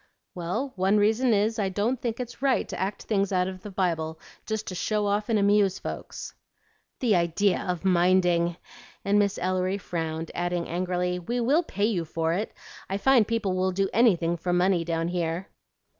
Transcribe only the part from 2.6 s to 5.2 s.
to act things out of the Bible just to show